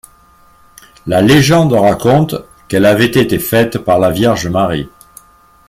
[1.05, 2.33] La légende raconte
[2.67, 4.89] qu'elle avait été faite par la Vierge Marie.